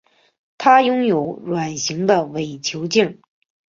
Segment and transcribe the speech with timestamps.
[0.57, 3.21] 它拥有卵形的伪球茎。